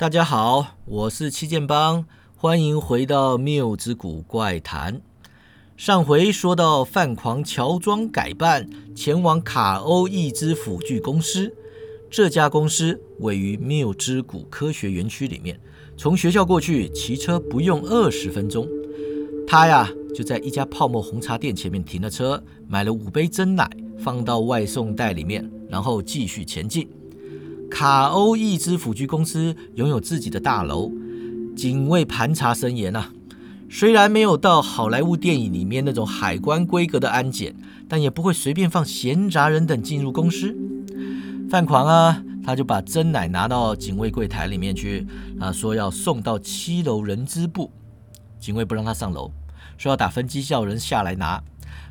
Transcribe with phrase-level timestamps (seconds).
[0.00, 5.02] 大家好，我是七剑帮，欢迎回到谬之谷怪谈。
[5.76, 11.54] 上回说到范狂乔装改扮，前往卡欧易之辅具公司。
[12.10, 15.60] 这家公司位于谬之谷科学园区里面，
[15.98, 18.66] 从学校过去骑车不用二十分钟。
[19.46, 26.88] 他呀就在一家泡沫红茶店前面停了车，买了五杯真奶，放到外送袋里面，然后继续前进。
[27.70, 30.90] 卡欧易之辅具公司拥有自己的大楼，
[31.56, 33.12] 警卫盘查森严啊。
[33.70, 37.54] 虽然没有到好莱坞电影里面那种海关规格的安检，
[37.88, 40.54] 但也不会随便放闲杂人等进入公司。
[41.48, 45.06] 范狂啊，他就把真奶拿到警卫柜台里面去
[45.38, 47.70] 啊，说要送到七楼人资部。
[48.40, 49.30] 警卫不让他上楼，
[49.78, 51.42] 说要打分机叫人下来拿。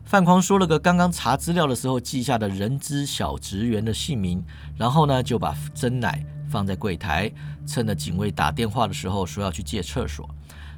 [0.10, 4.44] 范狂说了个刚刚查资料的时候记下的人资小职员的姓名，
[4.76, 7.32] 然后呢就把真奶放在柜台，
[7.68, 10.28] 趁着警卫打电话的时候说要去借厕所。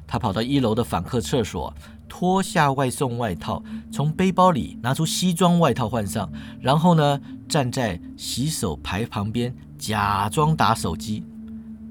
[0.06, 1.72] 他跑到一楼的访客厕所，
[2.06, 6.30] 脱下外送外套，从背包里拿出西装外套换上，
[6.60, 11.24] 然后呢，站在洗手台旁边假装打手机。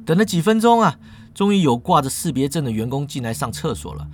[0.05, 0.95] 等了几分钟啊，
[1.33, 4.07] 终于有挂着识别证的员工进来上厕所了。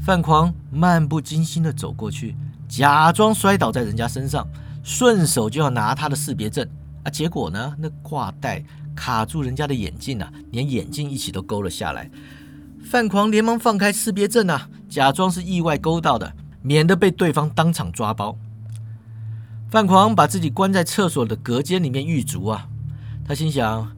[0.00, 2.36] 范狂漫不经心地走过去，
[2.68, 4.46] 假装摔倒在人家身上，
[4.84, 6.68] 顺手就要拿他的识别证
[7.02, 7.10] 啊！
[7.10, 8.62] 结果呢，那挂带
[8.94, 12.10] 卡住人家的眼镜啊，连眼镜一起都勾了下来。
[12.84, 18.36] 范狂连忙放开识别证啊，假装是意外勾到的，免得被对方当场抓包。
[19.70, 22.68] 范狂把自己关在厕所的隔间里面狱卒啊，
[23.26, 23.90] 他心想：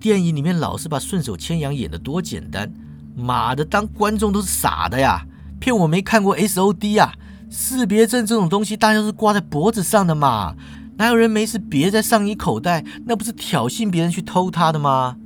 [0.00, 2.72] 电影里面老是把顺手牵羊演得多简单，
[3.14, 5.26] 妈的，当观众都是傻的呀！
[5.58, 7.14] 骗我没看过 S O D 啊！
[7.58, 10.54] 识别证这种东西，大家都是挂在脖子上的嘛，
[10.98, 12.84] 哪有人没事别在上衣口袋？
[13.06, 15.16] 那不是挑衅别人去偷他的吗？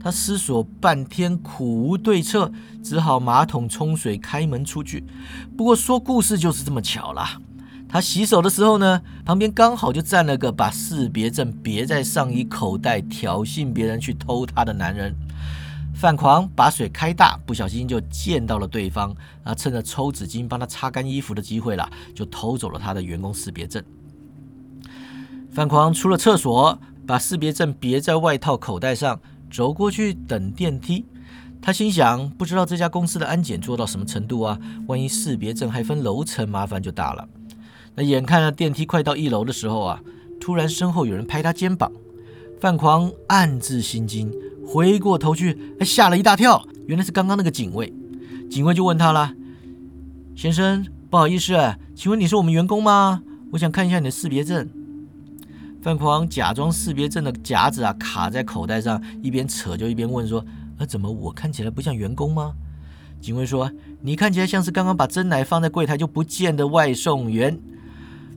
[0.00, 2.50] 他思索半天，苦无对策，
[2.82, 5.04] 只好马桶冲水，开门出去。
[5.54, 7.38] 不过说故事就是这么巧啦。
[7.86, 15.14] 他洗手的时候呢，旁边刚好就站了个把识别证别在上衣口袋，挑衅别人去偷他的男人。
[16.02, 19.14] 范狂把水开大，不小心就溅到了对方。
[19.44, 23.80] 啊，趁着抽纸巾帮他擦干衣服的机会了，就偷走了他的员工识别证。
[25.52, 26.76] 范狂出了厕所，
[27.06, 29.20] 把识别证别在外套口袋上。
[29.48, 31.04] 走过去等电梯，
[31.60, 34.58] 他心想：不知道这家公司的安检做到什么程度啊？
[34.88, 37.28] 万一识别证还分楼层，麻烦就大了。
[37.94, 40.00] 那眼看着电梯快到一楼的时候啊，
[40.40, 41.92] 突然身后有人拍他肩膀，
[42.60, 44.32] 范狂暗自心惊，
[44.66, 47.92] 回过头去，还吓了一大跳，原来是刚刚那个警卫。
[48.50, 49.34] 警卫就问他了
[50.36, 53.22] ：“先生，不好意思，请问你是我们员工吗？
[53.52, 54.68] 我想看一下你的识别证。”
[55.82, 60.44] 范狂假装识别证的夹子啊卡在口袋上，一边扯就一边问说
[60.78, 62.52] ：“呃，怎么我看起来不像员工吗？”
[63.20, 63.70] 警卫说
[64.00, 67.58] ：“你看起来像是刚刚把真奶放在柜台就不见的外送员。”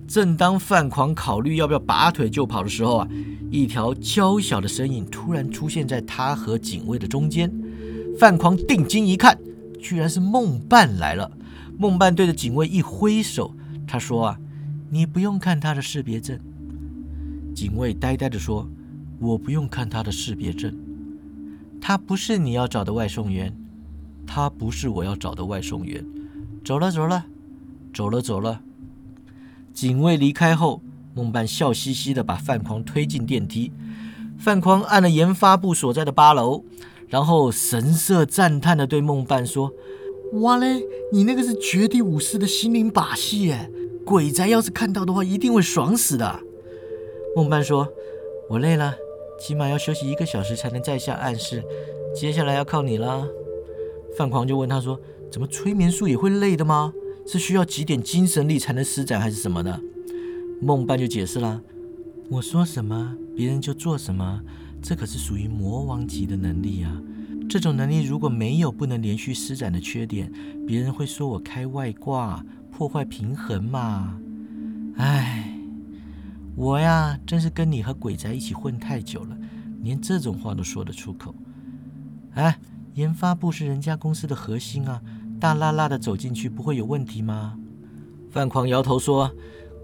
[0.07, 3.07] 正当范狂考虑要不要拔腿就跑的时候啊，
[3.49, 7.51] 一条娇小的身影突然出现在他和警卫的中间。
[8.17, 9.38] 范狂定睛一看，
[9.79, 11.29] 居然是孟半来了。
[11.77, 13.53] 孟半对着警卫一挥手，
[13.85, 14.39] 他说：“啊，
[14.89, 16.39] 你不用看他的识别证。”
[17.53, 18.69] 警卫呆呆地说
[19.19, 20.73] ：“我不用看他的识别证，
[21.81, 23.53] 他不是你要找的外送员，
[24.25, 26.05] 他不是我要找的外送员。
[26.63, 27.25] 走了，走了，
[27.93, 28.61] 走了，走了。”
[29.75, 30.81] 警卫离开后，
[31.13, 33.74] 孟半笑嘻嘻地把范狂推进电梯。
[34.40, 36.63] 范狂按了研发部所在的八楼，
[37.09, 39.74] 然后神色赞叹地对孟半说
[40.40, 40.81] ：“哇嘞，
[41.12, 43.69] 你那个是绝地武士的心灵把戏耶！
[44.06, 46.40] 鬼宅要是看到的话，一定会爽死的。”
[47.35, 47.85] 孟半说
[48.50, 48.96] ：“我累了，
[49.38, 51.62] 起码要休息一个小时才能再下暗示。
[52.16, 53.28] 接下来要靠你了。”
[54.18, 54.97] 范狂就问他说
[55.30, 56.94] ：“怎么催眠术也会累的吗？
[57.25, 59.81] 是需要几点精神力才能施展，还是什么的？”
[60.62, 61.62] 梦半就解释了
[62.31, 64.41] ：“我说什么，别人就做什么，
[64.82, 67.02] 这可是属于魔王级的能力啊！
[67.49, 70.32] 这种能力如果没有不能连续施展的缺点，
[70.66, 74.20] 别人会说我开外挂，破坏平衡嘛。
[74.97, 75.52] 唉。”
[76.58, 79.38] 我呀，真是跟你和鬼宅一起混太久了，
[79.82, 81.35] 连这种话都说得出口。
[82.35, 82.58] 哎，
[82.94, 85.02] 研发部是人家公司的核心啊，
[85.46, 87.56] 大拉拉的走进去不会有问题吗？
[88.32, 89.32] 范狂摇头说：“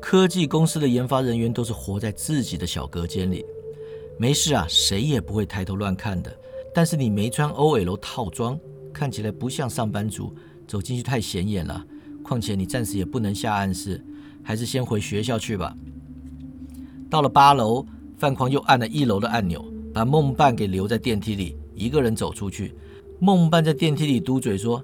[0.02, 3.46] 科技公司的研发人员都是活在自己的小隔间里，
[4.18, 6.36] 没事啊，谁也不会抬头乱看的。
[6.74, 8.60] 但是你没穿 OL 套装，
[8.92, 10.34] 看起来不像上班族，
[10.68, 11.86] 走进去太显眼了。
[12.24, 14.04] 况且你暂时也不能下暗示，
[14.42, 15.78] 还是先回学校去吧。”
[17.08, 17.86] 到了八楼，
[18.18, 19.64] 范狂又按了一楼的按钮，
[19.94, 22.74] 把梦伴给留在电梯里，一个人走出去。
[23.20, 24.84] 梦伴在电梯里嘟嘴说：“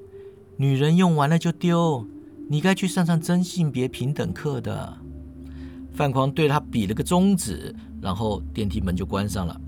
[0.57, 2.05] 女人用完了就丢，
[2.49, 4.97] 你该去上上真性别平等课的。”
[5.93, 9.59] 范狂对他比了个中指，然后电梯门就关上了。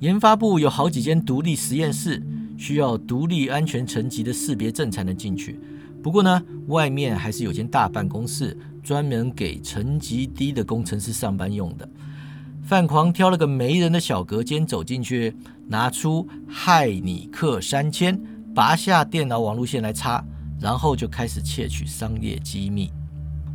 [0.00, 2.22] 研发部有好几间独立实验室，
[2.56, 5.58] 需要独立安全层级的识别证才能进去。
[6.00, 11.88] 不过呢，外面还是有间大办公室，专门给层级低的工程师上班用的。
[12.62, 15.34] 范狂挑了个没人的小隔间走进去，
[15.66, 18.20] 拿出害尼克三千，
[18.58, 20.20] 拔下电脑网路线来插，
[20.60, 22.90] 然后就开始窃取商业机密。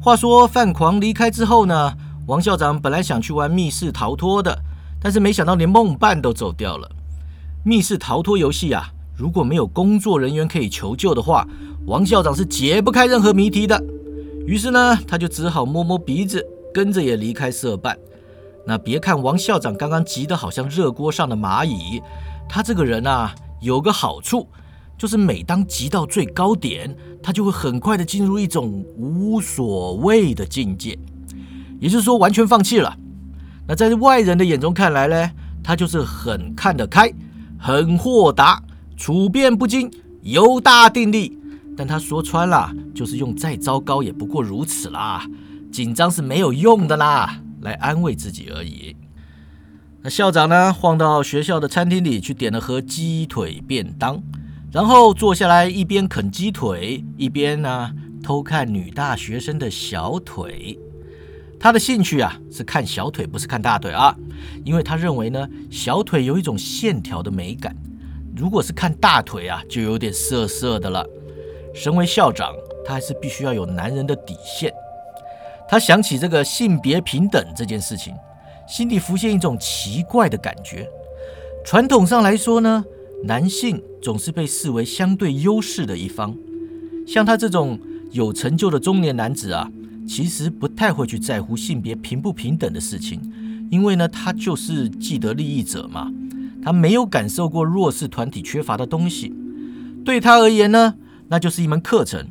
[0.01, 1.93] 话说范狂离开之后呢，
[2.25, 4.57] 王校长本来想去玩密室逃脱的。
[5.01, 6.89] 但是没想到，连梦伴都走掉了。
[7.65, 11.45] 密室逃脱游戏啊，如果没有工作人员可以求救的话，
[11.85, 13.83] 王校长是解不开任何谜题的。
[14.47, 16.41] 于是呢，他就只好摸摸鼻子，
[16.73, 17.97] 跟着也离开社办。
[18.65, 22.01] 那别看王校长刚刚急得好像热锅上的蚂蚁，
[22.47, 24.47] 他这个人啊，有个好处，
[25.03, 30.97] 就是每当急到最高点，他就会很快的进入一种无所谓的境界，
[31.81, 32.97] 也就是说，完全放弃了。
[33.67, 37.13] 那在外人的眼中看来呢，他就是很看得开，
[37.59, 38.63] 很豁达，
[38.95, 39.91] 处变不惊，
[40.21, 41.37] 有大定力。
[41.75, 45.27] 但他说穿了，就是用再糟糕也不过如此啦。
[45.69, 48.95] 紧张是没有用的啦，来安慰自己而已。
[50.01, 54.23] 那校长呢，晃到学校的餐厅里去点了盒鸡腿便当，
[54.73, 57.91] 然后坐下来一边啃鸡腿，一边呢
[58.23, 60.79] 偷看女大学生的小腿。
[61.59, 64.15] 他的兴趣啊是看小腿，不是看大腿啊，
[64.65, 67.75] 因为他认为呢，小腿有一种线条的美感，
[68.35, 71.07] 如果是看大腿啊，就有点涩涩的了。
[71.75, 72.51] 身为校长，
[72.83, 74.73] 他还是必须要有男人的底线。
[75.69, 78.15] 他想起这个性别平等这件事情，
[78.67, 80.89] 心里浮现一种奇怪的感觉。
[81.63, 82.83] 传统上来说呢，
[83.23, 86.35] 男性总是被视为相对优势的一方，
[87.07, 87.79] 像他这种
[88.11, 89.71] 有成就的中年男子啊。
[90.05, 93.21] 其实不太会去在乎性别平不平等的事情，
[93.71, 96.11] 因为呢，他就是既得利益者嘛，
[96.61, 99.33] 他没有感受过弱势团体缺乏的东西。
[100.03, 100.95] 对他而言呢，
[101.29, 102.27] 那就是一门课程，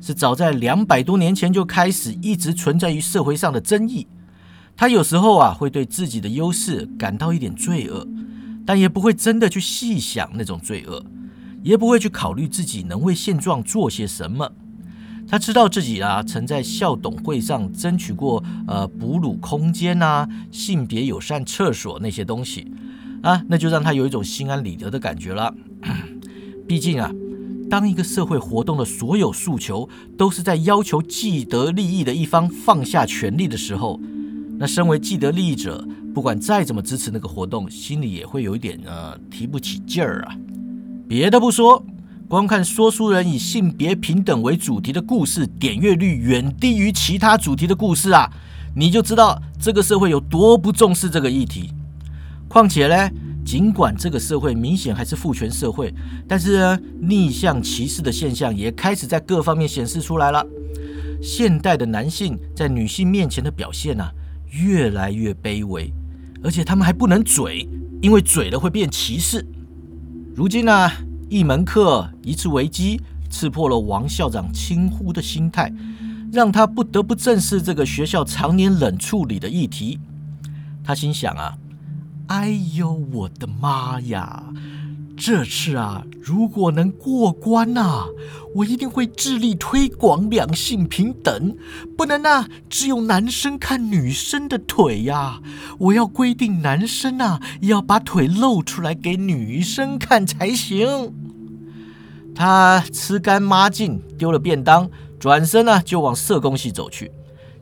[0.00, 4.08] 是早在两百多年前就开始一直存在于社会上的争议。
[4.76, 8.04] 他有时候啊，会对自己的优势感到一点罪恶，
[8.64, 11.04] 但也不会真的去细想那种罪恶，
[11.62, 14.52] 也不会去考虑自己能为现状做些什么。
[15.28, 22.70] 他知道自己啊，曾在校董会上争取过呃哺乳空间呐、性别友善厕所那些东西
[23.22, 25.54] 啊，那就让他有一种心安理得的感觉了。
[26.68, 27.10] 毕竟啊，
[27.70, 29.88] 当一个社会活动的所有诉求
[30.18, 33.98] 都是在要求既得利益的一方放下权利的时候，
[34.62, 40.36] 那身为既得利益者，不管再怎么支持那个活动，心里也会有一点呃提不起劲儿啊。
[41.08, 41.84] 别的不说。
[42.28, 48.30] 光看说书人以性别平等为主题的故事，点阅率远低于其他主题的故事啊，
[48.76, 51.72] 你就知道这个社会有多不重视这个议题。
[52.48, 53.10] 况且呢，
[53.44, 55.92] 尽管这个社会明显还是父权社会，
[56.28, 60.46] 但是呢，逆向歧视的现象也开始在各方面显示出来了。
[61.20, 64.08] 现代的男性在女性面前的表现呢，
[64.52, 65.92] 越来越卑微，
[66.42, 67.68] 而且他们还不能嘴，
[68.00, 69.46] 因为嘴了会变歧视。
[70.34, 70.90] 如今呢？
[71.28, 75.72] 一门课，一次危机，刺破了王校长轻忽的心态，
[76.30, 79.98] 让他不得不正视这个学校常年冷处理的议题。
[80.84, 81.56] 他心想啊，
[82.26, 84.44] 哎呦，我的妈呀！
[85.16, 88.06] 这次啊，如果能过关呐，
[88.56, 91.56] 我一定会致力推广两性平等。
[91.96, 95.40] 不能啊，只有男生看女生的腿呀！
[95.78, 101.12] 我要规定男生啊，要把腿露出来给女生看才行。
[102.34, 104.90] 他吃干抹净，丢了便当，
[105.20, 107.12] 转身呢就往社工系走去。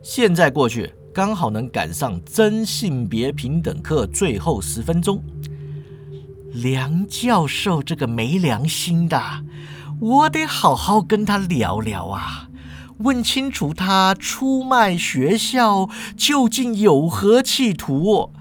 [0.03, 5.23] 现在过去，刚好能赶上真性别平等课最后十分钟。
[6.53, 9.45] 梁教授这个没良心的，
[10.01, 12.49] 我得好好跟他聊聊啊，
[12.99, 18.33] 问清楚他出卖学校究竟有何企图。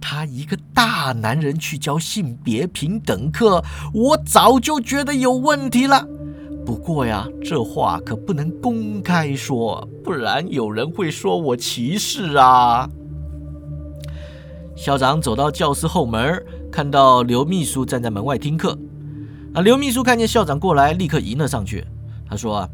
[0.00, 3.62] 他一个大男人去教性别平等课，
[3.92, 6.06] 我早就觉得有问题了。
[6.64, 12.88] 不过呀，这话可不能公开说，不然有人会说我歧视啊。
[14.80, 16.42] 校长走到教室后门。
[16.72, 18.78] 看到刘秘书站在门外听课，
[19.52, 21.86] 啊，刘秘书看见校长过来，立刻迎了上去。
[22.26, 22.68] 他说：“啊，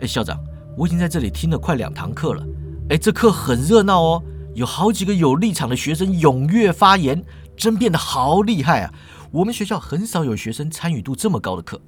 [0.00, 0.42] 哎，校长，
[0.78, 2.42] 我已经在这里听了快两堂课了。
[2.88, 4.22] 哎，这课很热闹哦，
[4.54, 7.22] 有好几个有立场的学生踊跃发言，
[7.54, 8.94] 争辩的好厉害啊！
[9.30, 11.78] 我们学校很少有学生参与度这么高的课。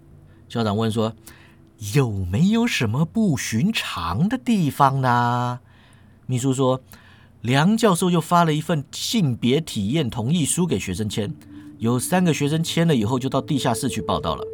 [0.51, 1.15] 校长问说
[1.95, 5.61] ：“有没有什么不寻常的地方呢？”
[6.27, 6.83] 秘书说
[7.43, 11.33] ：“梁教授又发了一份性别体验同意书给学生签，
[11.79, 14.45] 有三个学生签了以后，就到地下室去报道了。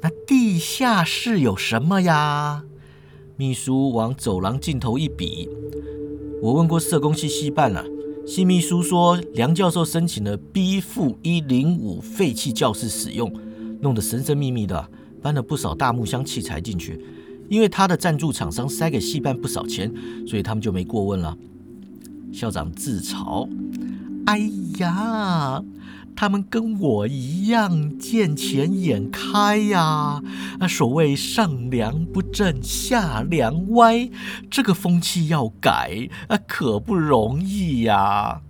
[0.00, 2.64] 那地下室有什么呀？”
[3.36, 5.48] 秘书往走廊尽头一比
[6.42, 7.84] ：“我问过社工系系办了。”
[8.26, 13.32] 系秘书说，梁教授申请了 B 负一零五废弃教室使用，
[13.80, 14.90] 弄得神神秘秘的，
[15.22, 17.04] 搬了不少大木箱器材进去。
[17.48, 19.92] 因为他的赞助厂商塞给戏办不少钱，
[20.26, 21.36] 所以他们就没过问了。
[22.32, 23.48] 校长自嘲
[24.26, 24.38] ：“哎
[24.78, 25.62] 呀，
[26.14, 30.20] 他们跟我一样见钱眼开呀！
[30.60, 34.10] 啊，所谓上梁不正下梁歪，
[34.50, 38.40] 这个风气要改啊，可不容易呀。”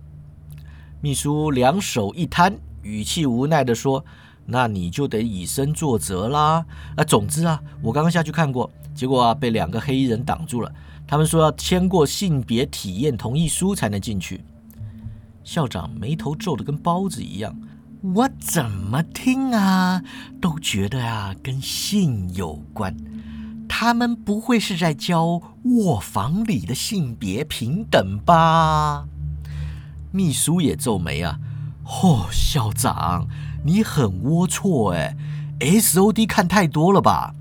[1.01, 4.03] 秘书两手一摊，语气无奈地说
[4.45, 6.65] ：“那你就得以身作则啦。
[6.95, 10.69] 啊，总之啊，我刚刚下去看过。”结果啊，被两个黑衣人挡住了。
[11.09, 14.45] 他们说要签过性别体验同意书才能进去。
[15.43, 17.59] 校长眉头皱得跟包子一样。
[18.13, 20.03] 我怎么听啊，
[20.39, 22.95] 都觉得啊跟性有关。
[23.67, 29.07] 他们不会是在教卧房里的性别平等吧？
[30.11, 31.39] 秘书也皱眉啊。
[31.83, 33.27] 嚯，校长，
[33.65, 35.17] 你很龌龊哎
[35.59, 37.33] ，S O D 看太多了吧？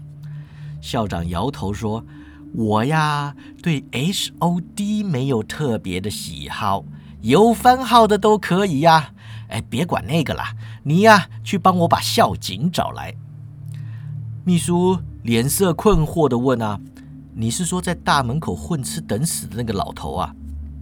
[0.80, 2.06] 校长摇头说
[2.54, 6.84] ：“我呀，对 H O D 没有特别的喜好，
[7.20, 9.12] 有番号的都可以呀。
[9.48, 10.42] 哎，别管那个了，
[10.82, 13.14] 你呀，去帮我把校警找来。”
[14.44, 16.80] 秘书脸色困惑的问：“啊，
[17.34, 20.34] 你是说在大门口混吃等死的那个老头啊？”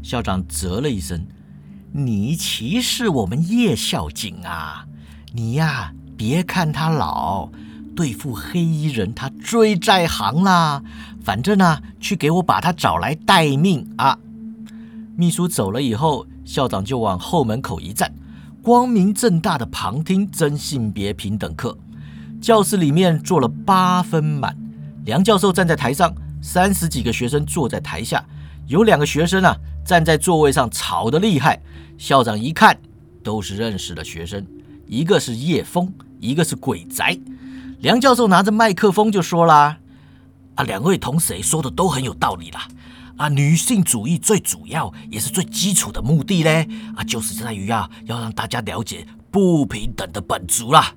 [0.03, 1.27] 校长啧了一声
[1.93, 4.87] ：“你歧视我们叶校警啊？
[5.33, 7.51] 你呀，别看他老。”
[7.97, 10.83] 对付黑衣人，他追在行啦。
[11.25, 14.19] 反正呢，去给我把他找来待命啊！
[15.17, 18.15] 秘书走了以后，校长就往后门口一站，
[18.63, 21.77] 光明正大的旁听真性别平等课。
[22.39, 24.55] 教室里面坐了八分满，
[25.07, 28.23] 梁教授站在台上，三十几个学生坐在台下。
[28.67, 31.59] 有两个学生啊，站在座位上吵得厉害。
[31.97, 32.79] 校长一看，
[33.25, 34.47] 都是认识的学生，
[34.87, 37.19] 一个是叶枫，一个是鬼宅。
[37.81, 39.77] 梁教授拿着麦克风就说啦
[40.57, 42.67] ：“啊，两位同学说的都很有道理啦。
[43.19, 46.51] 啊，女性主义最主要也是最基础的目的呢，
[46.97, 50.95] 啊，就是在于啊，要让大家了解不平等的本质啦。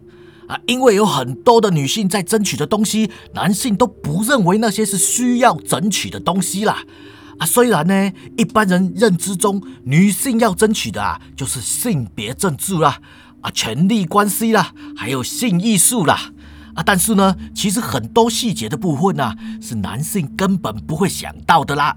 [0.48, 6.84] 啊，因为有很多的女性在争取的东西，男性都不认为那些是需要争取的东西啦。
[7.40, 13.00] 啊，虽然呢，一般人认知中女性要争取的啊，就是性别政治啦，
[13.42, 16.32] 啊，权力关系啦，还有性艺术啦。”
[16.76, 21.96] 啊，但是呢，其实很多细节的部分呢，是男性根本不会想到的啦。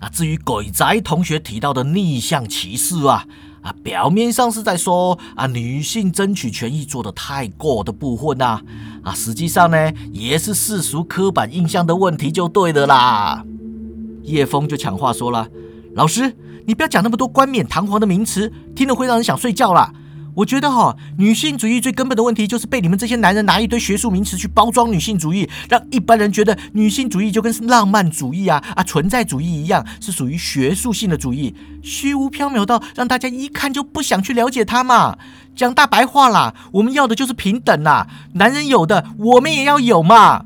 [0.00, 3.26] 那至于鬼宅同学提到的逆向歧视啊，
[3.60, 8.60] 啊，表面上是在说啊，女性争取权益做得太过的部分呐，
[9.02, 13.44] 啊，实际上呢，也是世俗刻板印象的问题，就对的啦。
[14.22, 15.48] 叶枫就抢话说了
[15.94, 16.36] ：“老师，
[16.66, 19.92] 你不要讲那么多冠冕堂皇的名词，听了会让人想睡觉啦。”
[20.34, 35.18] 我觉得哈，女性主义最根本的问题就是被你们这些男人拿一堆学术名词去包装女性主义，让一般人觉得女性主义就跟浪漫主义啊啊存在主义一样，是属于学术性的主义，虚无缥缈到让大家一看就不想去了解它嘛。
[35.56, 40.44] 讲大白话啦，我们要的就是平等啦，男人有的我们也要有嘛。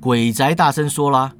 [0.00, 1.32] 鬼宅大声说了：“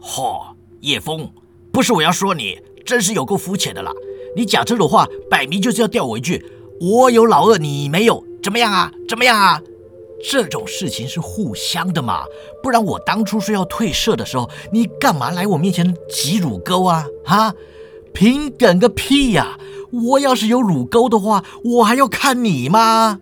[0.00, 1.30] 嚯，叶枫，
[1.70, 3.92] 不是我要说你，真是有够肤浅的啦！
[4.34, 6.44] 你讲这种话，摆明就是要吊我一句。”
[6.82, 8.90] 我有老二，你没有，怎么样啊？
[9.08, 9.62] 怎么样啊？
[10.28, 12.24] 这种事情是互相的嘛，
[12.60, 17.06] 不然我当初说要退社的时候，你干嘛来我面前挤乳沟啊？
[17.24, 17.54] 哈，
[18.12, 19.58] 平等个屁呀！
[19.92, 23.20] 我要是有乳沟的话，我还要看你吗？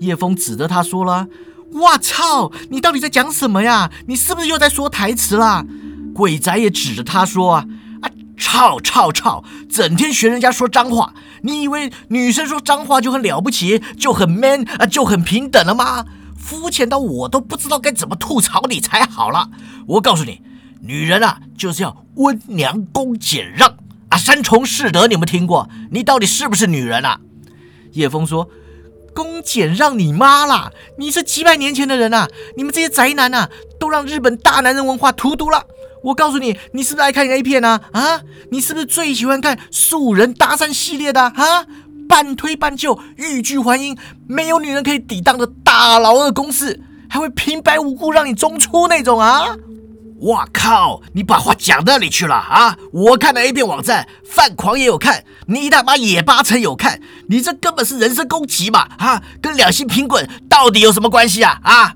[0.00, 1.28] 叶枫指着他说了
[1.72, 3.90] ：“我操，你到底在讲什么呀？
[4.06, 5.66] 你是不是又在说台词啦？”
[6.14, 7.66] 鬼仔也指着他说：“啊。”
[8.38, 9.42] 操操操！
[9.70, 16.04] 整天学人家说脏话，你以为女生说脏话就很了不起，就很 man 啊，就很平等了吗？
[16.38, 19.48] 肤浅到我都不知道该怎么吐槽你才好了。
[19.86, 20.42] 我告诉你，
[20.82, 23.76] 女人啊就是要温良恭俭让
[24.10, 25.68] 啊，三从四德，你们听过？
[25.90, 27.20] 你到底是不是女人啊？
[27.92, 28.50] 叶枫说
[29.14, 30.70] ：“恭俭让你妈啦！
[30.98, 32.28] 你是几百年前的人啊！
[32.56, 33.48] 你们这些宅男啊，
[33.80, 35.64] 都让日本大男人文化荼毒了。”
[36.02, 37.80] 我告诉你，你是不是爱看 A 片啊？
[37.92, 41.66] 啊，你是不是最喜欢看素人搭讪系列的啊？
[42.08, 43.96] 半推半就、欲拒还迎，
[44.28, 49.56] 没有女人可以抵挡的大佬二公式，还会平白无故让你中出那种啊！
[50.18, 51.02] 我靠！
[51.12, 52.78] 你把话讲哪里去了啊？
[52.92, 58.88] 我看了 A 片网站，犯狂也有看，你他妈也八成有看，你这根本是人身攻击嘛！
[58.98, 61.58] 啊，跟两性平滚到底有什么关系啊？
[61.62, 61.94] 啊，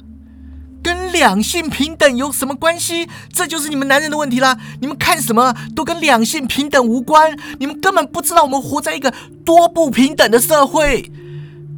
[0.83, 3.09] 跟两性平等有什么关系？
[3.33, 4.57] 这就是你们男人的问题啦！
[4.81, 9.13] 你们看什么都跟两性平等无关，你们根本不知道我们活在一个
[9.45, 11.11] 多不平等的社会。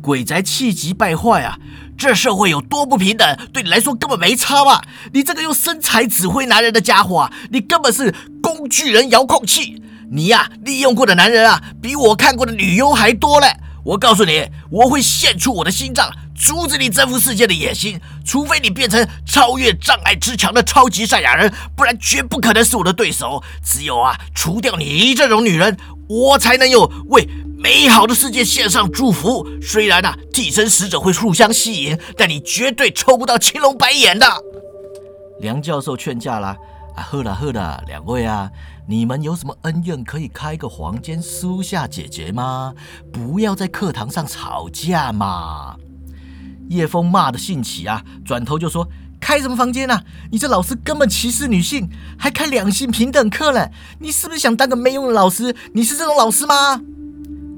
[0.00, 1.59] 鬼宅气急败坏啊！
[1.97, 4.82] 这社会有多不平等，对你来说根本没差吧？
[5.12, 9.82] 你这个用身材指挥男人的家伙啊，你根本是工具人遥控器！
[10.11, 13.56] 你呀，利用过的男人啊，比我看过的女优还多嘞！
[13.85, 16.11] 我告诉你，我会献出我的心脏，
[16.42, 23.40] 阻止你征服世界的野心，除非你变成超越障碍之墙的超级赛亚人，不然绝不可能是我的对手。
[23.64, 25.76] 只有啊，除掉你这种女人，
[26.08, 27.28] 我才能有为。
[27.56, 29.46] 美好的世界献上祝福。
[29.62, 34.26] 虽然啊，替身使者会互相吸引，但你绝对抽不到青龙白眼的。
[35.38, 36.56] 梁教授劝架啦，
[36.96, 38.50] 啊，喝了喝了，两位啊，
[38.88, 42.75] 你们有什么恩怨可以开个房间私下解决吗？
[43.12, 45.76] 不要在课堂上吵架嘛。
[46.73, 48.88] 叶枫骂的兴起啊，转头就说
[49.21, 50.02] ：“开什么房间啊？
[50.31, 51.88] 你这老师根本歧视女性，
[52.19, 53.71] 还开两性平等课了？
[54.00, 55.55] 你是不是想当个没用的老师？
[55.75, 56.81] 你是这种老师吗？”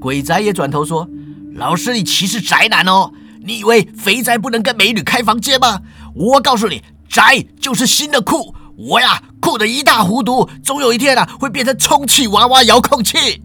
[0.00, 1.08] 鬼宅也转头说
[1.54, 3.12] ：“老师，你歧视宅男哦？
[3.42, 5.80] 你以为肥宅不能跟美女开房间吗？
[6.14, 8.54] 我告诉你，宅就是新的酷。
[8.76, 13.42] 我呀，酷的一塌糊涂，总有一天啊，会变成充气娃娃遥控器。”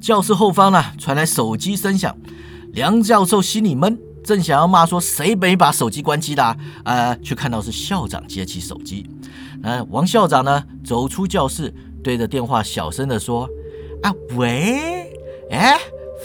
[0.00, 2.16] 教室后方呢，传来手机声响。
[2.72, 9.08] 梁教授心里闷，正想要骂说谁没把手机关机的，呃，却看到是校长接起手机。
[9.62, 13.48] 呃，王校长呢，走出教室，对着电话小声的说
[14.02, 15.06] ：“啊，喂。”
[15.48, 15.78] 哎，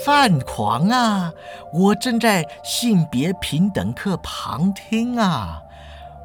[0.03, 1.31] 范狂啊！
[1.71, 5.59] 我正在性别平等课旁听啊。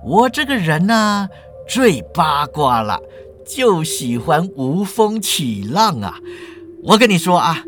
[0.03, 1.29] 我这个人呢，
[1.69, 2.99] 最八卦了，
[3.47, 6.15] 就喜欢无风起浪啊。
[6.83, 7.63] 我跟你说啊，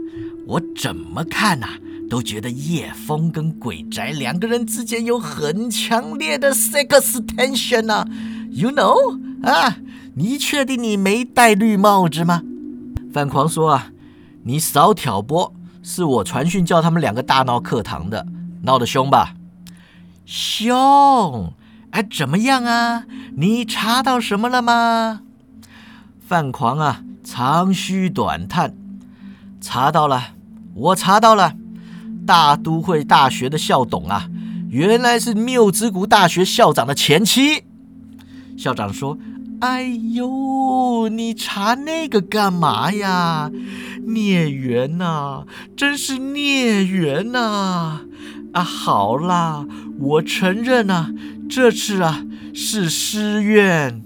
[0.46, 1.68] 我怎么看呐，
[2.08, 8.06] 都觉得叶枫跟鬼宅两个人之间有很强烈的 sex tension 呢。
[8.50, 9.76] You know 啊？
[10.14, 12.42] 你确定你没戴绿帽子吗？
[13.12, 13.90] 范狂说啊。
[14.44, 18.26] 你少挑拨，是我传讯叫他们两个大闹课堂的，
[18.62, 19.34] 闹得凶吧？
[20.24, 21.52] 凶？
[21.90, 23.04] 哎，怎么样啊？
[23.36, 25.20] 你查到什么了吗？
[26.26, 28.74] 范狂啊，长吁短叹，
[29.60, 30.28] 查到了，
[30.74, 31.54] 我查到了，
[32.28, 34.28] 大都会大学的校董啊，
[34.68, 37.64] 原来是缪之谷大学校长的前妻。
[38.54, 39.16] 校长说。
[39.60, 43.50] 哎呦，你查那个干嘛呀？
[44.06, 48.02] 孽缘呐，真是孽缘呐！
[48.52, 49.66] 啊，好啦，
[49.98, 51.10] 我承认啊，
[51.50, 54.00] 这次啊是失愿。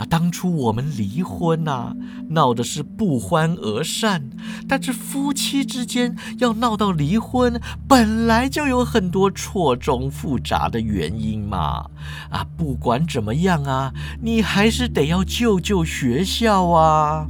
[0.00, 1.94] 啊，当初我们离婚呐，
[2.30, 4.30] 闹的是不欢而散。
[4.66, 11.84] 但是夫妻之间要闹到离婚，本来就有很多错综复杂的原因嘛。
[12.30, 17.26] 啊，不管怎么样啊，你还是得要救救学校啊。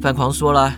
[0.00, 0.76] 范狂说了，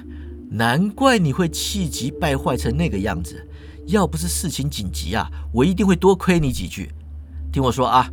[0.53, 3.47] 难怪你会气急败坏成那个样子。
[3.89, 6.91] 要不是事情紧急啊，我一定会多亏你几句。
[7.53, 8.09] 听我说啊。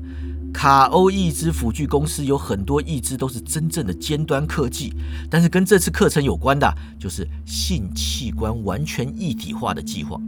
[0.54, 4.94] 卡欧义肢辅具公司有很多义肢都是真正的尖端科技，
[5.30, 10.20] 但是跟这次课程有关的，就是性器官完全一体化的计划。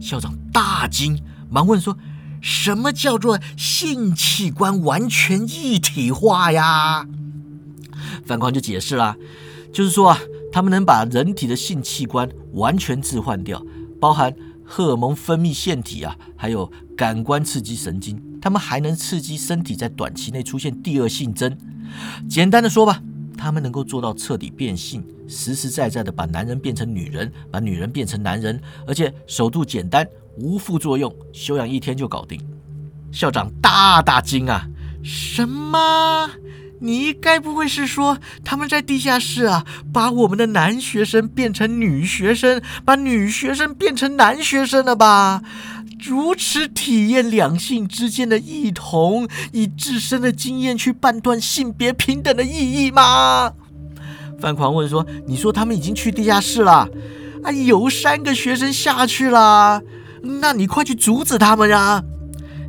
[0.00, 1.20] 校长大惊，
[1.50, 1.96] 忙问说
[2.40, 7.06] ：“什么叫做性器官完全一体化呀？”
[8.24, 9.16] 范狂就解释了，
[9.72, 10.18] 就是说啊，
[10.52, 13.64] 他们能把人体的性器官完全置换掉，
[14.00, 14.34] 包含
[14.70, 18.22] 荷尔蒙分泌腺体啊，还有感官刺激神经。
[18.40, 21.56] 他们还能刺激身体在短期内出现第二性征。
[22.28, 23.02] 简单的说吧，
[23.36, 32.38] 他们能够做到彻底变性，实实在在的把男人变成女人，把女人变成男人，而且手度简单，无副作用，休养一天就搞定。
[33.10, 34.68] 校长大大惊啊！
[35.02, 36.30] 什么？
[36.80, 45.42] 你该不会是说他们在地下室啊，把我们的男学生变成女学生，把女学生变成男学生了吧？
[46.00, 53.52] 如此体验两性之间的异同，以自身的经验去判断性别平等的意义吗？
[54.40, 56.88] 范狂问说：“你说他们已经去地下室了？
[57.42, 59.82] 啊，有三个学生下去了，
[60.22, 62.04] 那你快去阻止他们呀！”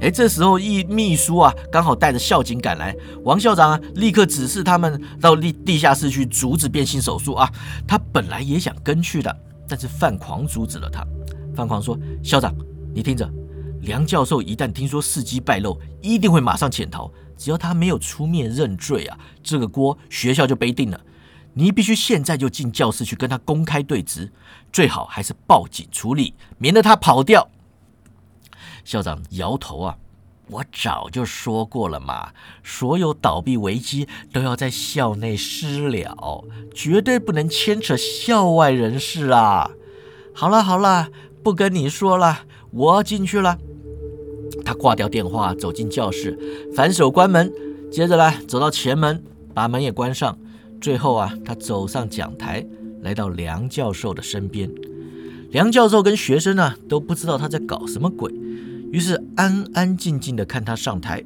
[0.02, 7.52] 哎，这时候一秘书啊，刚好带着校警赶来，王校长啊，立刻指示他们到地地下室去阻止变性手术啊。
[7.86, 9.36] 他本来也想跟去的，
[9.68, 11.06] 但是范狂阻止了他。
[11.54, 12.56] 范狂说：“校长，
[12.96, 13.30] 你听着，
[13.82, 17.12] 梁教授一旦听说事机败露，一定会马上潜逃。
[17.36, 21.00] 只要他没有出面认罪啊，这个锅学校就背定了。
[21.54, 24.32] 你必须现在就进教室去跟他公开对质，
[24.72, 27.46] 最好还是报警处理，免得他跑掉。”
[28.84, 29.98] 校长摇头啊。
[30.52, 32.32] 我早就说过了嘛，
[32.63, 39.70] 所有倒闭危机都要在校内私了，绝对不能牵扯校外人士啊！
[40.34, 41.10] 好了好了，
[41.44, 42.39] 不跟你说了，
[42.72, 43.60] 我进去了。
[44.65, 46.36] 他挂掉电话，走进教室，
[46.76, 47.54] 反手关门，
[47.92, 50.36] 接着呢，走到前门，把门也关上。
[50.82, 52.65] 最后啊，他走上讲台，
[53.04, 54.68] 来到梁教授的身边。
[55.52, 58.34] 梁教授跟学生呢，都不知道他在搞什么鬼。
[58.91, 61.23] 于是安安静静的看他上台，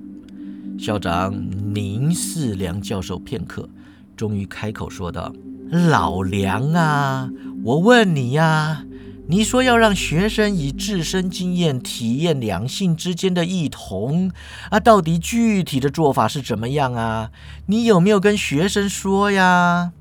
[0.78, 1.34] 校长
[1.74, 3.70] 凝视梁教授片刻，
[4.18, 5.34] 终于开口说道
[5.72, 7.30] ：“老梁啊，
[7.64, 8.84] 我问你呀，
[9.28, 14.30] 你说要让学生以自身经验体验两性之间的异同
[14.70, 17.32] 啊，到底具体的做法是怎么样啊？
[17.68, 19.94] 你有没有跟学生说呀？”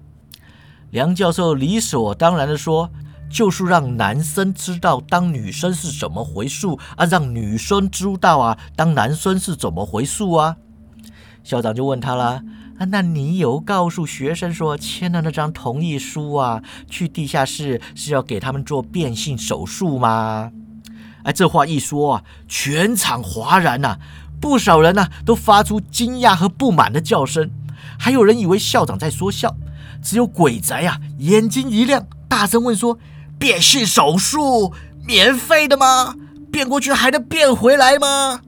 [0.91, 2.91] 梁教授理所当然的说。
[3.33, 6.67] 就是让男生知道当女生是怎么回事
[6.97, 10.57] 啊，让女生知道啊，当男生是怎么回事啊。
[11.43, 12.43] 校长就问他了
[12.79, 20.53] 啊，那你有告诉学生说签了那张同意书啊，去地下室是要给他们做变性手术吗？
[21.23, 23.97] 哎，这话一说啊，全场哗然呐，
[24.39, 27.51] 不少人呢都发出惊讶和不满的叫声，
[27.99, 29.57] 还有人以为校长在说笑，
[30.03, 32.99] 只有鬼宅啊眼睛一亮，大声问说。
[33.43, 34.73] 变性手术
[35.05, 36.15] 免费的吗？
[36.53, 38.41] 变过去还能变回来吗？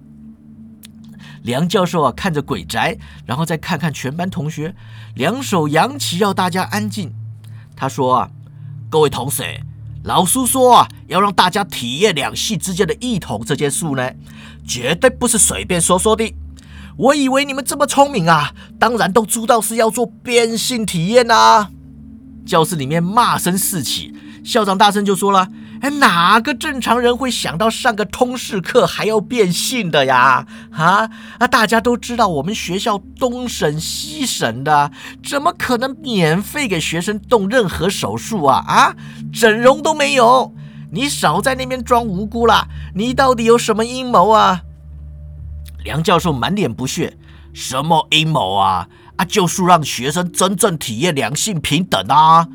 [1.43, 4.77] 梁教授啊，看着鬼宅，然后再看看全班同学，
[5.17, 7.13] 两手扬起，要大家安静。
[7.75, 8.31] 他说啊，
[8.89, 9.65] 各位同学，
[10.05, 14.13] 老师说啊，要让大家体验两系之间的异同这件事呢，
[14.65, 16.33] 绝对不是随便说说的。
[16.97, 21.71] 我以为你们这么聪明啊，当然都知道是要做变性体验啊。
[22.47, 24.15] 教室里面骂声四起。
[24.45, 25.49] 校长大声就说了
[25.81, 30.47] ：“哎，哪个正常人会想到上个通识课还要变性的呀？
[30.71, 31.49] 啊啊！
[31.49, 34.91] 大家都知道我们学校东省西省的，
[35.25, 38.63] 怎么可能免费给学生动任何手术啊？
[38.69, 38.97] 啊，
[39.33, 40.55] 整容都没有！
[40.93, 42.69] 你少在那边装无辜了！
[42.95, 44.61] 你到底有什么阴谋啊？”
[45.83, 47.17] 梁教授满脸不屑
[47.55, 48.89] ：“什么阴谋啊？
[49.17, 52.47] 啊，就是让学生真正体验两性平等啊！”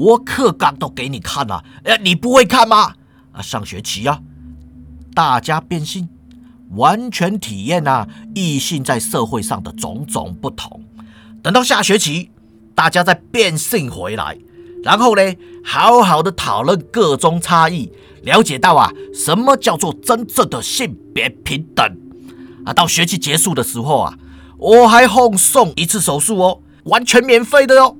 [0.00, 2.94] 我课纲都给你看了，哎，你不会看吗？
[3.32, 4.18] 啊，上学期啊，
[5.14, 6.08] 大家变性，
[6.70, 10.82] 完全体验啊异性在社会上的种种不同。
[11.42, 12.30] 等到下学期，
[12.74, 14.38] 大家再变性回来，
[14.82, 15.22] 然后呢，
[15.62, 21.86] 好好的讨论各种差异，了解到啊，什么叫做真正的性别平等
[22.64, 22.72] 啊？
[22.72, 24.16] 到学期结束的时候啊，
[24.56, 27.98] 我还奉送一次手术哦，完全免费的哟。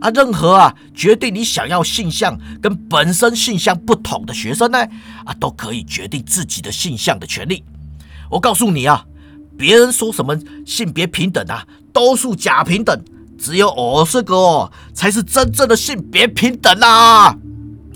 [0.00, 4.78] 啊，任何啊决定你想要性向跟本身性向不同的学生呢，
[5.24, 7.64] 啊都可以决定自己的性向的权利。
[8.30, 9.04] 我告诉你啊，
[9.56, 13.04] 别人说什么性别平等啊，都是假平等，
[13.38, 17.36] 只有我这个才是真正的性别平等啊！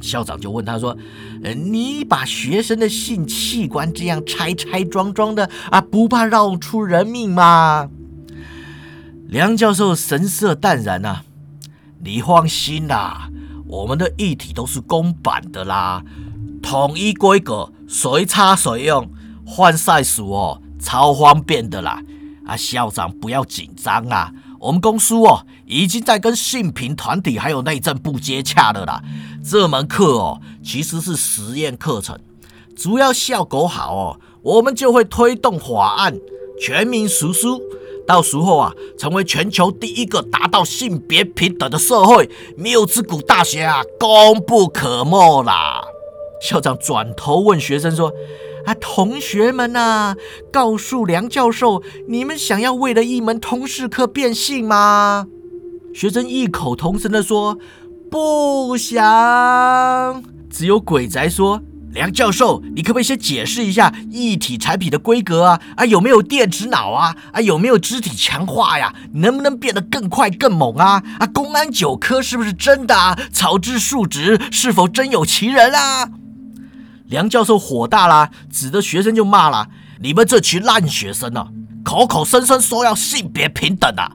[0.01, 0.97] 校长就问他说
[1.45, 7.89] ：“呃，你把学生的性器官这样拆拆装装的啊，不怕绕出人命吗？”
[9.29, 11.21] 梁教授神色淡然呐。
[12.05, 13.29] 你放心啦，
[13.65, 16.03] 我们的议题都是公版的啦，
[16.61, 19.09] 统一规格，随插随用，
[19.47, 22.03] 换赛数哦，超方便的啦。
[22.45, 29.01] 啊，校长不要紧张啊，我们公司哦已经在跟性平团体还有内政部接洽了啦。
[29.45, 32.19] 这门课哦其实是实验课程，
[32.75, 36.19] 主要效果好哦，我们就会推动法案
[36.61, 37.47] 全民实施。
[38.13, 45.81] 到时候啊，成为全球第一个达到性别平等的社会，缪之谷大学啊，功不可没啦！
[46.43, 48.13] 校长转头问学生说
[48.69, 50.15] ：“啊，同学们呐，
[50.53, 55.29] 告诉梁教授，你们想要为了一门通识课变性吗？”
[55.95, 57.57] 学生异口同声的说
[58.13, 60.23] ：“不想。”
[60.53, 61.63] 只有鬼宅说。
[61.93, 65.61] 梁教授，你可不可以先解释一下一体产品的规格啊？
[65.77, 67.15] 啊，有没有电子脑啊？
[67.33, 68.95] 啊，有没有肢体强化呀？
[69.13, 71.03] 能不能变得更快更猛啊？
[71.19, 73.19] 啊，公安九科是不是真的啊？
[73.31, 76.09] 草字数值是否真有其人啊？
[77.09, 79.69] 梁教授火大啦，指着学生就骂了
[80.01, 81.49] ：“你们这群烂学生啊，
[81.85, 84.11] 口口声声说要性别平等啊！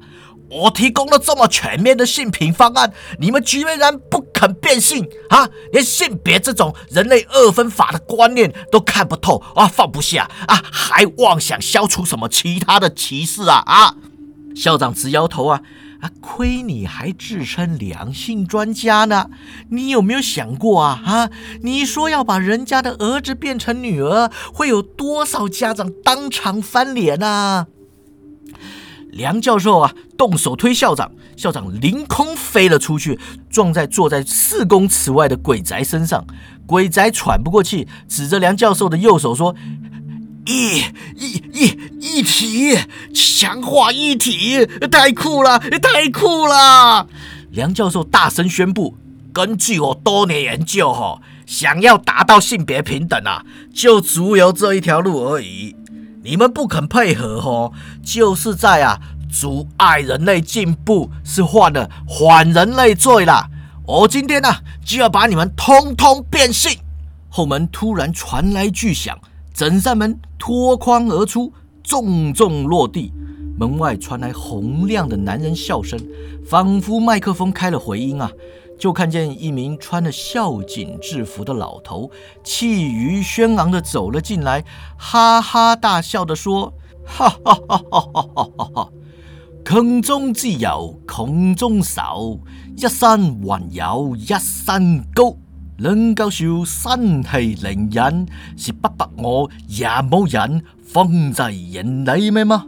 [0.50, 5.50] 我提供了这么全面的性平方案，你们居然不肯变性啊？
[5.72, 13.96] 连性别这种人类二分法的观念都看不透啊，放不下啊，还妄想消除什么其他的歧视啊啊！
[14.56, 15.62] 校长直摇头啊
[16.00, 16.10] 啊！
[16.22, 19.30] 亏你还自称良性专家呢，
[19.70, 21.30] 你有没有想过啊啊？
[21.62, 27.68] 你说要把人家的儿子变成女儿，会有多少家长当场翻脸啊？
[29.18, 36.24] 梁教授啊，动手推校长，校长凌空飞了出去，撞在坐在四公尺外的鬼宅身上。
[36.68, 39.56] 鬼宅喘不过气，指着梁教授的右手说
[40.46, 40.78] ：“一、
[41.16, 42.78] 一、一、一体，
[43.12, 47.08] 强化一体，太酷了，太酷了！”
[47.50, 48.96] 梁教授大声宣布
[49.34, 55.76] ：“根据我多年研究，哈，想要达到性别平等啊，就只有这一条路而已。”
[56.28, 57.72] 你们不肯配合哦，
[58.04, 59.00] 就是在啊
[59.32, 63.50] 阻碍人类进步，是犯了反人类罪啦！
[63.86, 64.50] 我今天呢
[64.84, 66.78] 就要把你们通通变性。
[67.30, 69.18] 后门突然传来巨响，
[69.54, 73.14] 整扇门脱框而出，重重落地。
[73.58, 75.98] 门外传来洪亮的男人笑声，
[76.46, 78.30] 仿佛麦克风开了回音啊！
[78.78, 82.12] 就看见一名穿着校警制服的老头，
[82.44, 84.64] 气宇轩昂地走了进来，
[84.98, 88.90] 哈哈大笑地说：“哈 哈哈哈哈哈哈哈！
[90.02, 92.38] 中自有孔中少，
[92.76, 95.36] 一山还有一山高。
[95.80, 102.66] 能教授身系灵人，是不拔我也冇人，方济人你咩吗？”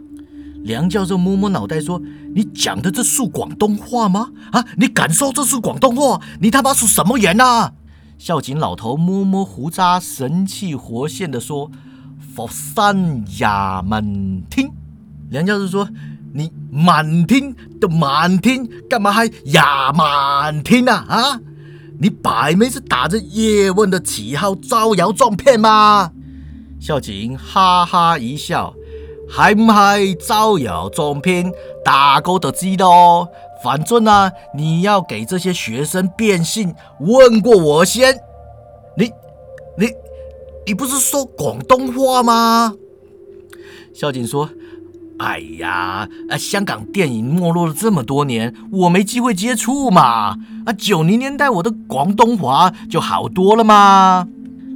[0.62, 2.00] 梁教授摸摸脑袋说。
[2.32, 4.30] 你讲的这是广东话吗？
[4.52, 6.20] 啊，你敢说这是广东话？
[6.40, 7.72] 你他妈是什么人呐？
[8.18, 11.68] 校警老头摸摸胡渣，神气活现的说
[12.36, 14.04] ：“佛山亚满
[14.48, 14.70] 听。”
[15.30, 15.88] 梁教授说
[16.32, 21.04] ：“你满听的满听，干嘛还亚满听啊？
[21.08, 21.40] 啊，
[21.98, 26.12] 你摆明是打着叶问的旗号招摇撞骗吗？”
[26.78, 28.72] 校警哈哈一笑。
[29.30, 31.52] 还唔系招摇撞骗？
[31.84, 33.28] 大哥都知道。
[33.62, 38.18] 反正啊，你要给这些学生变性，问过我先。
[38.96, 39.12] 你、
[39.76, 39.86] 你、
[40.66, 42.74] 你不是说广东话吗？
[43.92, 44.48] 校警说
[45.20, 50.36] ：“哎呀，啊，香港电影没落了这么多年，我没机会接触嘛。
[50.64, 54.26] 啊，九零年代我的广东话就好多了嘛。”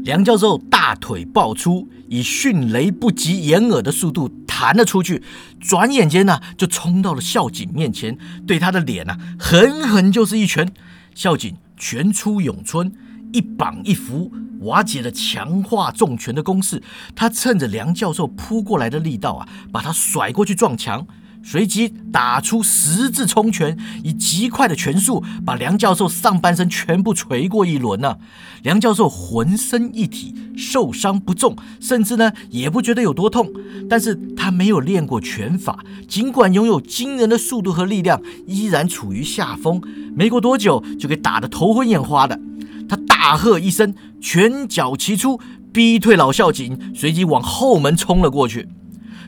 [0.04, 5.22] 梁教授大腿爆出，以迅雷不及掩耳的速度弹了出去，
[5.58, 10.70] 转眼间呢就冲到了校警面前，对他的脸呢狠狠就是一拳。
[11.14, 12.92] 校警拳出咏春，
[13.32, 16.82] 一绑一扶，瓦解了强化重拳的攻势。
[17.16, 21.06] 他趁着梁教授扑过来的力道啊，把他甩过去撞墙。
[21.44, 28.16] 随即打出十字冲拳，以极快的拳速把梁教授上半身全部捶过一轮呢。
[28.62, 33.52] 梁教授浑身一体受伤不重，甚至呢也不觉得有多痛。
[33.90, 39.82] 但是他没有练过拳法，尽管拥有惊人的速度和力量，依然处于下风。
[40.16, 42.40] 没过多久就给打得头昏眼花的。
[42.88, 45.38] 他大喝一声，拳脚齐出，
[45.72, 48.68] 逼退老校警，随即往后门冲了过去。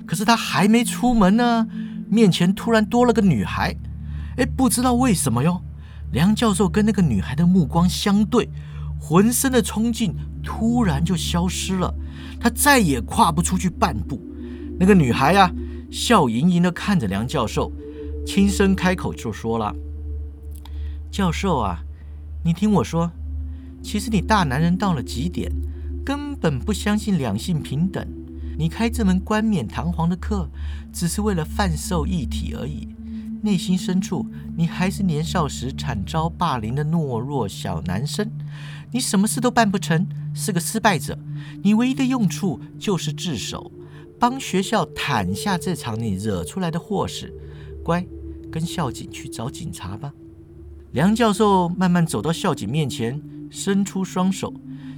[0.07, 1.67] 可是他还没出门呢。
[2.09, 3.77] 面前突然多了个女孩，
[4.37, 5.61] 哎，不知道为什么哟。
[6.13, 8.49] 梁教授跟那个女孩的目光相对，
[9.01, 11.93] 浑身的冲劲突然就消失了，
[12.41, 14.21] 他再也跨不出去半步。
[14.79, 15.53] 那个女孩呀，
[15.91, 17.73] 笑盈盈的看着梁教授，
[18.25, 19.75] 轻声开口就说了
[21.11, 21.83] ：“教授啊，
[22.45, 23.11] 你听我说，
[23.83, 25.51] 其实你大男人到了极点，
[26.05, 28.07] 根本不相信两性平等。”
[28.59, 30.49] 你开这门冠冕堂皇的课，
[30.93, 32.89] 只是为了贩售一体而已。
[33.43, 38.31] 内心深处，你还是年少时惨遭霸凌的懦弱小男生。
[38.93, 41.19] 你什么事都办不成，是个失败者。
[41.63, 43.71] 你唯一的用处就是自首，
[44.19, 47.33] 帮学校掸下这场你惹出来的祸事。
[47.85, 48.05] 乖，
[48.51, 50.13] 跟校警去找警察吧。
[50.93, 54.55] 梁教授慢慢走到校警面前，伸出双手。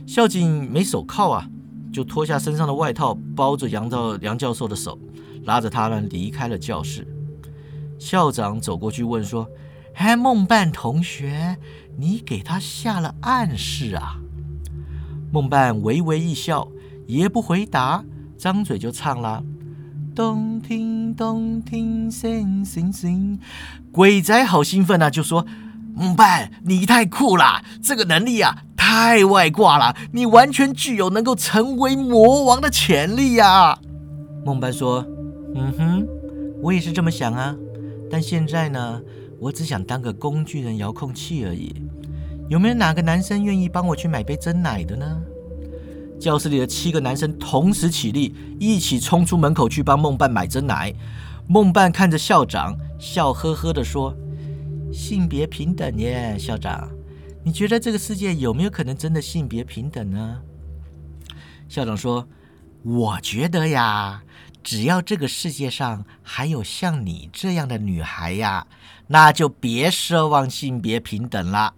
[0.07, 1.51] 校警没手铐啊。
[1.93, 4.99] 就脱下身上的外套，包着杨教杨教授的手，
[5.45, 7.07] 拉着他呢离开了教室。
[7.99, 9.49] 校长走过去问说
[9.95, 11.57] ：“哎，梦伴同学，
[11.97, 14.19] 你给他下了暗示啊？”
[15.33, 16.69] 梦伴微微一笑，
[17.07, 18.05] 也不回答，
[18.37, 19.43] 张嘴就唱了
[20.15, 23.39] ：“咚听咚听星星星。”
[23.91, 25.45] 鬼仔好兴奋啊，就说
[25.95, 33.79] ：“梦伴，你太酷了，这个能力啊！”太外挂了，你完全具有能够成为魔王的潜力呀！
[34.47, 35.05] 梦班说
[35.55, 36.09] ：“嗯哼，
[36.63, 37.55] 我也是这么想啊。
[38.11, 38.99] 但现在呢，
[39.39, 41.83] 我只想当个工具人遥控器而已。
[42.49, 45.21] 有没有哪个男生愿意帮我去买杯真奶的呢？
[46.19, 50.91] 教室里的七个男生同时起立，一起冲出门口去帮梦伴买真奶。
[51.47, 54.17] 梦伴看着校长，笑呵呵地说
[54.91, 56.89] ：“性别平等耶，校长，
[57.49, 60.43] 你觉得这个世界有没有可能真的性别平等呢？”
[61.67, 62.29] 校长说
[62.85, 64.23] ：“我觉得呀。”
[64.63, 68.67] 只要这个世界上还有像你这样的女孩呀，
[69.07, 71.73] 那就别奢望性别平等了。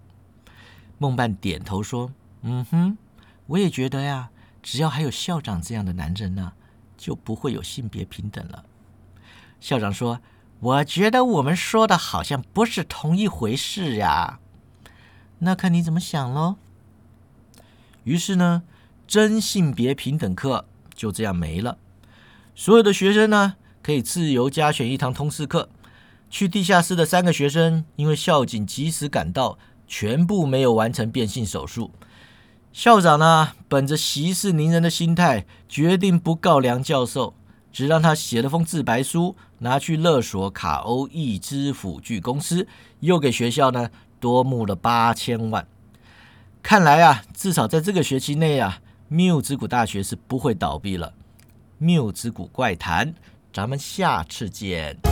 [0.98, 2.10] 梦伴点头说
[2.42, 2.98] ：“嗯哼，
[3.46, 4.30] 我也觉得呀。
[4.60, 6.54] 只要还有校长这样的男人呢，
[6.96, 8.64] 就不会有性别平等了。”
[9.60, 10.20] 校长说
[10.58, 14.40] ：“我觉得我们说的好像不是同一回事呀。
[15.40, 16.56] 那看你怎么想喽。”
[18.04, 18.62] 于是呢，
[19.06, 21.76] 真性别平等课就这样没了。
[22.54, 25.68] 所有的学生呢，可以自由加选一堂通识课。
[26.30, 31.90] 去地下室的三个学生，因为校警及时赶到，全部没有完成变性手术。
[32.72, 37.34] 校长呢，本着息事宁人的心态，决定不告梁教授，
[37.72, 42.68] 只让他写了封自白书，拿去勒索卡欧易之辅具公司，
[43.00, 43.90] 又给学校呢
[44.20, 45.66] 多募了八千万。
[46.62, 48.78] 看来啊，至少在这个学期内啊，
[49.08, 51.12] 缪之谷大学是不会倒闭了。
[51.78, 53.14] 缪之谷怪谈，
[53.52, 55.09] 咱们下次见。